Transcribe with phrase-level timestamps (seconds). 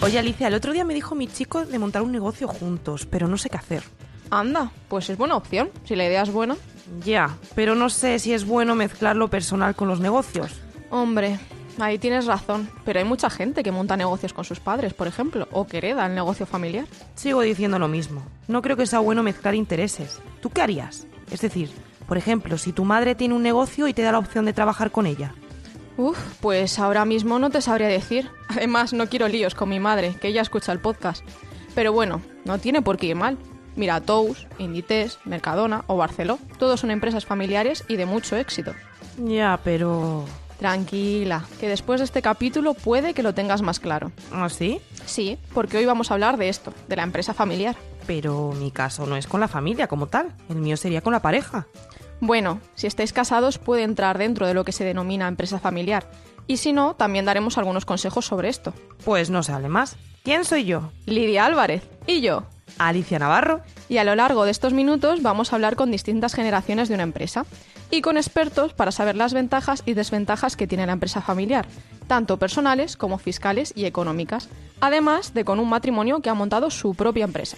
[0.00, 3.26] Oye, Alicia, el otro día me dijo mi chico de montar un negocio juntos, pero
[3.26, 3.82] no sé qué hacer.
[4.30, 6.56] Anda, pues es buena opción, si la idea es buena.
[7.04, 10.52] Ya, pero no sé si es bueno mezclar lo personal con los negocios.
[10.90, 11.40] Hombre,
[11.80, 15.48] ahí tienes razón, pero hay mucha gente que monta negocios con sus padres, por ejemplo,
[15.50, 16.86] o que hereda el negocio familiar.
[17.16, 18.22] Sigo diciendo lo mismo.
[18.46, 20.20] No creo que sea bueno mezclar intereses.
[20.40, 21.08] ¿Tú qué harías?
[21.32, 21.70] Es decir,
[22.06, 24.92] por ejemplo, si tu madre tiene un negocio y te da la opción de trabajar
[24.92, 25.34] con ella.
[25.98, 28.30] Uf, pues ahora mismo no te sabría decir.
[28.48, 31.22] Además, no quiero líos con mi madre, que ella escucha el podcast.
[31.74, 33.36] Pero bueno, no tiene por qué ir mal.
[33.74, 38.74] Mira, Tous, Inditex, Mercadona o Barceló, todos son empresas familiares y de mucho éxito.
[39.18, 40.24] Ya, pero...
[40.58, 44.10] Tranquila, que después de este capítulo puede que lo tengas más claro.
[44.32, 44.80] ¿Ah, sí?
[45.06, 47.76] Sí, porque hoy vamos a hablar de esto, de la empresa familiar.
[48.08, 51.22] Pero mi caso no es con la familia como tal, el mío sería con la
[51.22, 51.68] pareja.
[52.20, 56.10] Bueno, si estáis casados puede entrar dentro de lo que se denomina empresa familiar.
[56.46, 58.72] Y si no, también daremos algunos consejos sobre esto.
[59.04, 59.96] Pues no se hable más.
[60.24, 60.90] ¿Quién soy yo?
[61.06, 61.82] Lidia Álvarez.
[62.06, 62.44] ¿Y yo?
[62.78, 63.60] Alicia Navarro.
[63.88, 67.02] Y a lo largo de estos minutos vamos a hablar con distintas generaciones de una
[67.04, 67.46] empresa
[67.90, 71.66] y con expertos para saber las ventajas y desventajas que tiene la empresa familiar,
[72.06, 74.48] tanto personales como fiscales y económicas,
[74.80, 77.56] además de con un matrimonio que ha montado su propia empresa.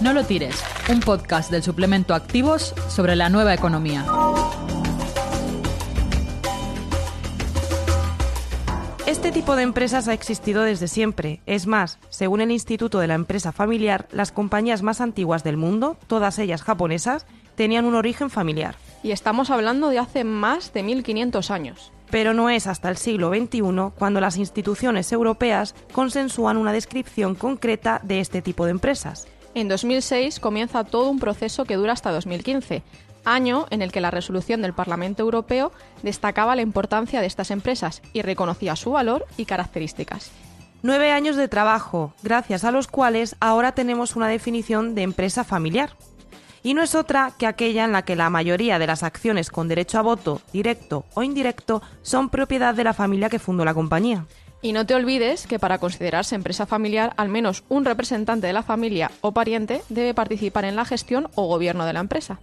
[0.00, 4.06] No lo tires, un podcast del suplemento Activos sobre la nueva economía.
[9.06, 11.42] Este tipo de empresas ha existido desde siempre.
[11.44, 15.98] Es más, según el Instituto de la Empresa Familiar, las compañías más antiguas del mundo,
[16.06, 18.76] todas ellas japonesas, tenían un origen familiar.
[19.02, 21.92] Y estamos hablando de hace más de 1500 años.
[22.10, 28.00] Pero no es hasta el siglo XXI cuando las instituciones europeas consensúan una descripción concreta
[28.02, 29.28] de este tipo de empresas.
[29.54, 32.82] En 2006 comienza todo un proceso que dura hasta 2015,
[33.24, 38.00] año en el que la resolución del Parlamento Europeo destacaba la importancia de estas empresas
[38.12, 40.30] y reconocía su valor y características.
[40.82, 45.90] Nueve años de trabajo, gracias a los cuales ahora tenemos una definición de empresa familiar.
[46.62, 49.66] Y no es otra que aquella en la que la mayoría de las acciones con
[49.66, 54.26] derecho a voto, directo o indirecto, son propiedad de la familia que fundó la compañía.
[54.62, 58.62] Y no te olvides que para considerarse empresa familiar, al menos un representante de la
[58.62, 62.40] familia o pariente debe participar en la gestión o gobierno de la empresa.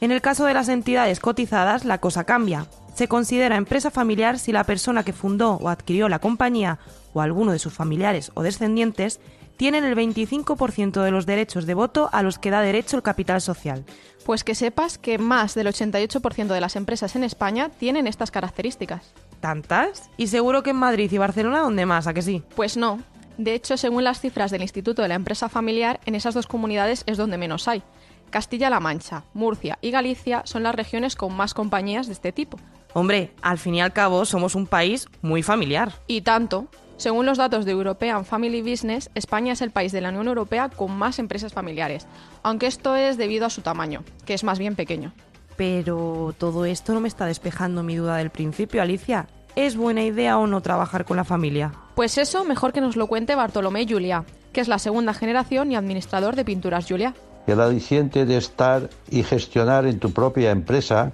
[0.00, 2.66] En el caso de las entidades cotizadas, la cosa cambia.
[2.94, 6.78] Se considera empresa familiar si la persona que fundó o adquirió la compañía
[7.12, 9.20] o alguno de sus familiares o descendientes
[9.56, 13.40] tienen el 25% de los derechos de voto a los que da derecho el capital
[13.40, 13.84] social.
[14.24, 19.12] Pues que sepas que más del 88% de las empresas en España tienen estas características.
[19.42, 20.08] ¿Tantas?
[20.16, 22.06] Y seguro que en Madrid y Barcelona, ¿dónde más?
[22.06, 22.44] ¿A que sí?
[22.54, 23.00] Pues no.
[23.38, 27.02] De hecho, según las cifras del Instituto de la Empresa Familiar, en esas dos comunidades
[27.06, 27.82] es donde menos hay.
[28.30, 32.56] Castilla-La Mancha, Murcia y Galicia son las regiones con más compañías de este tipo.
[32.94, 35.92] Hombre, al fin y al cabo somos un país muy familiar.
[36.06, 36.68] Y tanto.
[36.96, 40.68] Según los datos de European Family Business, España es el país de la Unión Europea
[40.68, 42.06] con más empresas familiares,
[42.44, 45.12] aunque esto es debido a su tamaño, que es más bien pequeño.
[45.56, 49.28] Pero todo esto no me está despejando mi duda del principio, Alicia.
[49.54, 51.72] ¿Es buena idea o no trabajar con la familia?
[51.94, 55.76] Pues eso mejor que nos lo cuente Bartolomé Juliá, que es la segunda generación y
[55.76, 57.14] administrador de Pinturas Juliá.
[57.46, 61.12] El aliciente de estar y gestionar en tu propia empresa,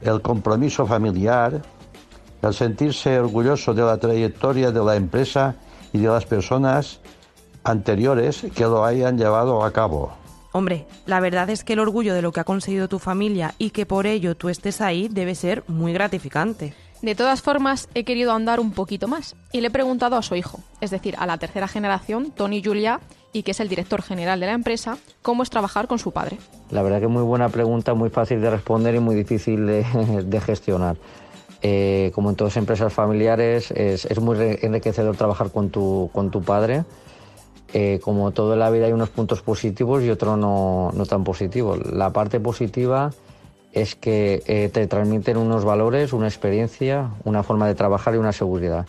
[0.00, 1.62] el compromiso familiar,
[2.42, 5.54] el sentirse orgulloso de la trayectoria de la empresa
[5.92, 7.00] y de las personas
[7.62, 10.21] anteriores que lo hayan llevado a cabo.
[10.52, 13.70] Hombre, la verdad es que el orgullo de lo que ha conseguido tu familia y
[13.70, 16.74] que por ello tú estés ahí debe ser muy gratificante.
[17.00, 20.36] De todas formas, he querido ahondar un poquito más y le he preguntado a su
[20.36, 23.00] hijo, es decir, a la tercera generación, Tony Julia,
[23.32, 26.38] y que es el director general de la empresa, cómo es trabajar con su padre.
[26.70, 29.84] La verdad que muy buena pregunta, muy fácil de responder y muy difícil de,
[30.24, 30.96] de gestionar.
[31.62, 36.30] Eh, como en todas las empresas familiares, es, es, muy enriquecedor trabajar con tu, con
[36.30, 36.84] tu padre.
[37.74, 41.24] Eh, como todo en la vida hay unos puntos positivos y otros no, no, tan
[41.24, 41.78] positivos.
[41.90, 43.12] La parte positiva
[43.72, 48.32] es que eh, te transmiten unos valores, una experiencia, una forma de trabajar y una
[48.32, 48.86] seguridad,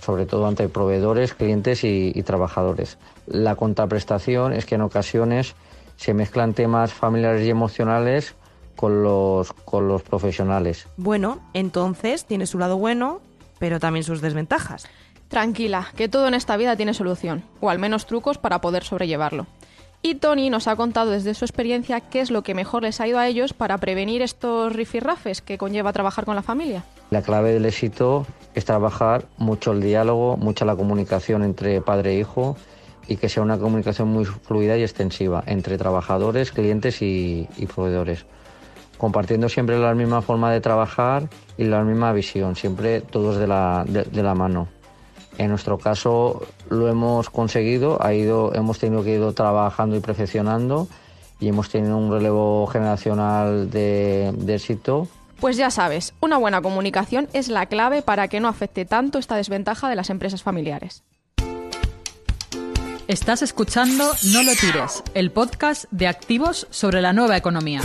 [0.00, 2.98] sobre todo ante proveedores, clientes y, y trabajadores.
[3.26, 5.54] La contraprestación es que en ocasiones
[5.96, 8.34] se mezclan temas familiares y emocionales
[8.80, 10.88] con los, con los profesionales.
[10.96, 13.20] Bueno, entonces tiene su lado bueno,
[13.58, 14.86] pero también sus desventajas.
[15.30, 19.46] Tranquila, que todo en esta vida tiene solución, o al menos trucos para poder sobrellevarlo.
[20.02, 23.06] Y Tony nos ha contado desde su experiencia qué es lo que mejor les ha
[23.06, 26.82] ido a ellos para prevenir estos rifirrafes que conlleva trabajar con la familia.
[27.10, 32.18] La clave del éxito es trabajar mucho el diálogo, mucha la comunicación entre padre e
[32.18, 32.56] hijo
[33.06, 38.26] y que sea una comunicación muy fluida y extensiva entre trabajadores, clientes y, proveedores
[38.98, 43.84] compartiendo siempre la misma forma de trabajar y la misma visión, siempre todos de la,
[43.86, 44.68] de la mano.
[45.38, 50.88] En nuestro caso lo hemos conseguido, ha ido, hemos tenido que ir trabajando y perfeccionando
[51.40, 55.08] y hemos tenido un relevo generacional de, de éxito.
[55.40, 59.36] Pues ya sabes, una buena comunicación es la clave para que no afecte tanto esta
[59.36, 61.02] desventaja de las empresas familiares.
[63.08, 67.80] Estás escuchando No lo tires, el podcast de activos sobre la nueva economía.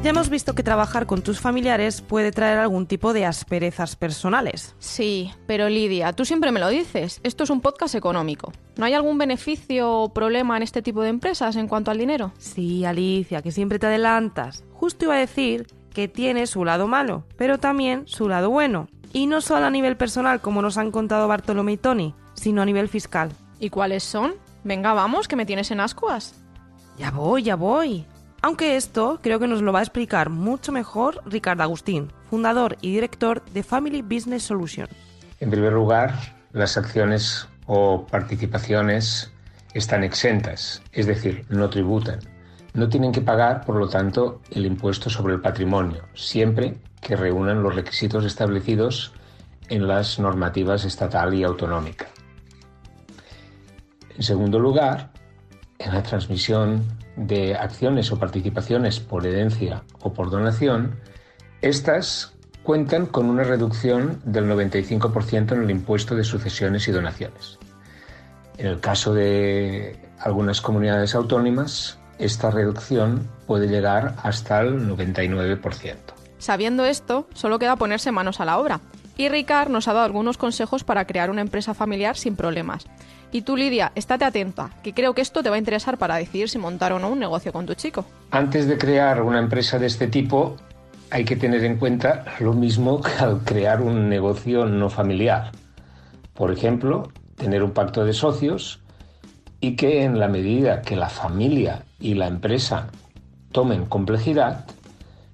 [0.00, 4.76] Ya hemos visto que trabajar con tus familiares puede traer algún tipo de asperezas personales.
[4.78, 8.52] Sí, pero Lidia, tú siempre me lo dices, esto es un podcast económico.
[8.76, 12.32] ¿No hay algún beneficio o problema en este tipo de empresas en cuanto al dinero?
[12.38, 14.64] Sí, Alicia, que siempre te adelantas.
[14.72, 18.86] Justo iba a decir que tiene su lado malo, pero también su lado bueno.
[19.12, 22.66] Y no solo a nivel personal, como nos han contado Bartolomé y Tony, sino a
[22.66, 23.32] nivel fiscal.
[23.58, 24.36] ¿Y cuáles son?
[24.62, 26.34] Venga, vamos, que me tienes en ascuas.
[26.98, 28.06] Ya voy, ya voy.
[28.40, 32.92] Aunque esto creo que nos lo va a explicar mucho mejor Ricardo Agustín, fundador y
[32.92, 34.90] director de Family Business Solutions.
[35.40, 36.14] En primer lugar,
[36.52, 39.32] las acciones o participaciones
[39.74, 42.20] están exentas, es decir, no tributan.
[42.74, 47.62] No tienen que pagar, por lo tanto, el impuesto sobre el patrimonio, siempre que reúnan
[47.62, 49.12] los requisitos establecidos
[49.68, 52.06] en las normativas estatal y autonómica.
[54.16, 55.10] En segundo lugar,
[55.78, 61.00] en la transmisión de acciones o participaciones por herencia o por donación,
[61.60, 67.58] estas cuentan con una reducción del 95% en el impuesto de sucesiones y donaciones.
[68.56, 75.96] En el caso de algunas comunidades autónomas, esta reducción puede llegar hasta el 99%.
[76.38, 78.80] Sabiendo esto, solo queda ponerse manos a la obra.
[79.16, 82.86] Y Ricard nos ha dado algunos consejos para crear una empresa familiar sin problemas.
[83.30, 86.48] Y tú, Lidia, estate atenta, que creo que esto te va a interesar para decidir
[86.48, 88.06] si montar o no un negocio con tu chico.
[88.30, 90.56] Antes de crear una empresa de este tipo,
[91.10, 95.52] hay que tener en cuenta lo mismo que al crear un negocio no familiar.
[96.34, 98.80] Por ejemplo, tener un pacto de socios
[99.60, 102.88] y que en la medida que la familia y la empresa
[103.52, 104.66] tomen complejidad,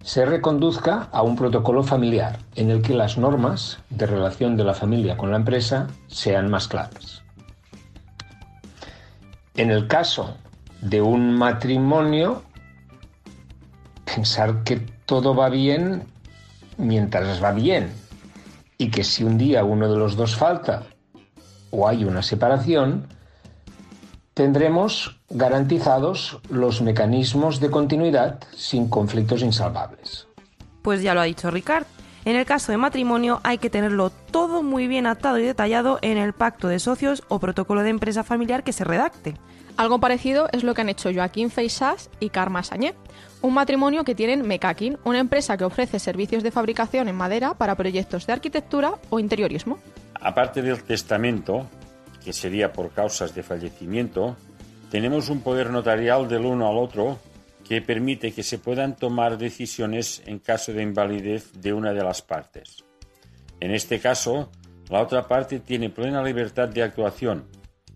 [0.02, 4.74] se reconduzca a un protocolo familiar en el que las normas de relación de la
[4.74, 7.23] familia con la empresa sean más claras.
[9.56, 10.36] En el caso
[10.80, 12.42] de un matrimonio,
[14.04, 16.02] pensar que todo va bien
[16.76, 17.92] mientras va bien
[18.78, 20.84] y que si un día uno de los dos falta
[21.70, 23.06] o hay una separación,
[24.34, 30.26] tendremos garantizados los mecanismos de continuidad sin conflictos insalvables.
[30.82, 31.86] Pues ya lo ha dicho Ricard.
[32.24, 36.16] En el caso de matrimonio hay que tenerlo todo muy bien atado y detallado en
[36.16, 39.34] el pacto de socios o protocolo de empresa familiar que se redacte.
[39.76, 42.94] Algo parecido es lo que han hecho Joaquín Feixas y Karma Sañé,
[43.42, 47.74] un matrimonio que tienen Mekakin, una empresa que ofrece servicios de fabricación en madera para
[47.74, 49.78] proyectos de arquitectura o interiorismo.
[50.18, 51.66] Aparte del testamento,
[52.24, 54.36] que sería por causas de fallecimiento,
[54.90, 57.18] tenemos un poder notarial del uno al otro
[57.64, 62.22] que permite que se puedan tomar decisiones en caso de invalidez de una de las
[62.22, 62.84] partes.
[63.60, 64.50] En este caso,
[64.90, 67.46] la otra parte tiene plena libertad de actuación,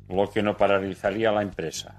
[0.09, 1.97] lo que no paralizaría la empresa.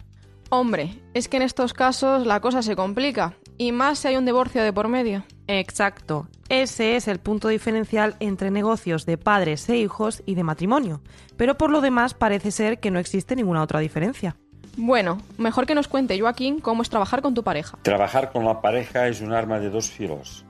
[0.51, 4.25] Hombre, es que en estos casos la cosa se complica, y más si hay un
[4.25, 5.24] divorcio de por medio.
[5.45, 6.27] Exacto.
[6.50, 11.01] Ese es el punto diferencial entre negocios de padres e hijos y de matrimonio.
[11.38, 14.38] Pero por lo demás parece ser que no existe ninguna otra diferencia.
[14.81, 17.77] Bueno, mejor que nos cuente Joaquín cómo es trabajar con tu pareja.
[17.81, 20.45] Trabajar con la pareja es un arma de dos filos.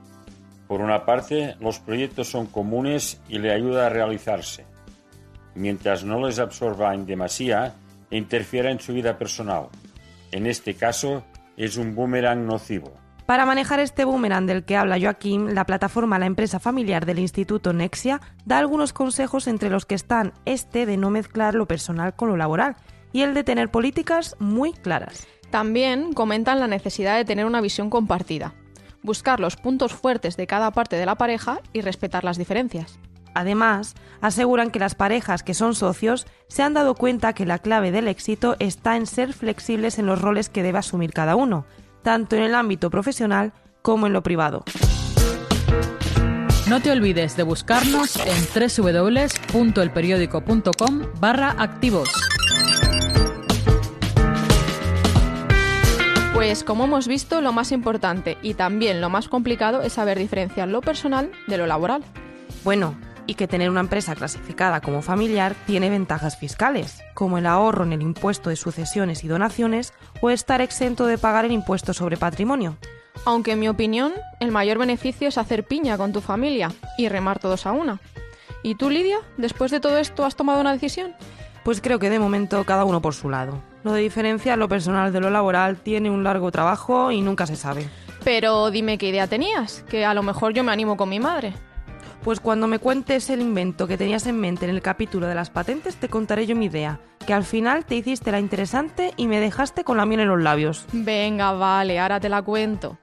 [0.68, 4.66] Por una parte, los proyectos son comunes y le ayuda a realizarse,
[5.56, 7.74] mientras no les absorba en demasía
[8.08, 9.66] e interfiera en su vida personal.
[10.30, 11.24] En este caso,
[11.56, 12.92] es un boomerang nocivo.
[13.26, 17.72] Para manejar este boomerang del que habla Joaquín, la plataforma La Empresa Familiar del Instituto
[17.72, 22.28] Nexia da algunos consejos entre los que están este de no mezclar lo personal con
[22.28, 22.76] lo laboral
[23.12, 25.26] y el de tener políticas muy claras.
[25.50, 28.54] También comentan la necesidad de tener una visión compartida,
[29.02, 32.98] buscar los puntos fuertes de cada parte de la pareja y respetar las diferencias.
[33.34, 37.92] Además, aseguran que las parejas que son socios se han dado cuenta que la clave
[37.92, 41.66] del éxito está en ser flexibles en los roles que debe asumir cada uno,
[42.02, 43.52] tanto en el ámbito profesional
[43.82, 44.64] como en lo privado.
[46.68, 52.29] No te olvides de buscarnos en www.elperiódico.com barra activos.
[56.40, 60.68] Pues como hemos visto, lo más importante y también lo más complicado es saber diferenciar
[60.68, 62.02] lo personal de lo laboral.
[62.64, 67.84] Bueno, y que tener una empresa clasificada como familiar tiene ventajas fiscales, como el ahorro
[67.84, 69.92] en el impuesto de sucesiones y donaciones
[70.22, 72.78] o estar exento de pagar el impuesto sobre patrimonio.
[73.26, 77.38] Aunque en mi opinión, el mayor beneficio es hacer piña con tu familia y remar
[77.38, 78.00] todos a una.
[78.62, 79.18] ¿Y tú, Lidia?
[79.36, 81.12] ¿Después de todo esto has tomado una decisión?
[81.64, 83.60] Pues creo que de momento cada uno por su lado.
[83.82, 87.56] Lo de diferenciar lo personal de lo laboral tiene un largo trabajo y nunca se
[87.56, 87.88] sabe.
[88.24, 91.54] Pero dime qué idea tenías, que a lo mejor yo me animo con mi madre.
[92.22, 95.48] Pues cuando me cuentes el invento que tenías en mente en el capítulo de las
[95.48, 99.40] patentes, te contaré yo mi idea, que al final te hiciste la interesante y me
[99.40, 100.84] dejaste con la miel en los labios.
[100.92, 102.98] Venga, vale, ahora te la cuento.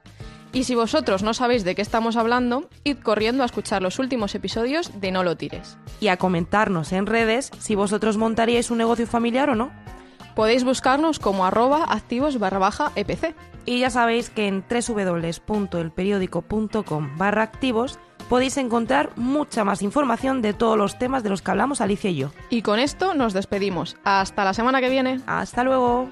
[0.52, 4.34] Y si vosotros no sabéis de qué estamos hablando, id corriendo a escuchar los últimos
[4.34, 5.76] episodios de No lo tires.
[6.00, 9.70] Y a comentarnos en redes si vosotros montaríais un negocio familiar o no.
[10.38, 13.34] Podéis buscarnos como arroba activos barra baja EPC.
[13.66, 20.78] Y ya sabéis que en www.elperiódico.com barra activos podéis encontrar mucha más información de todos
[20.78, 22.30] los temas de los que hablamos Alicia y yo.
[22.50, 23.96] Y con esto nos despedimos.
[24.04, 25.20] Hasta la semana que viene.
[25.26, 26.08] Hasta luego.